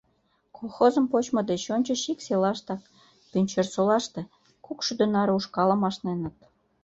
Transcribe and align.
Колхозым 0.57 1.05
почмо 1.11 1.41
деч 1.49 1.63
ончыч 1.75 2.01
ик 2.11 2.19
селаштак, 2.25 2.81
Пӱнчерсолаште, 3.31 4.21
кок 4.65 4.79
шӱдӧ 4.85 5.05
наре 5.13 5.31
ушкалым 5.39 5.81
ашненыт. 5.89 6.37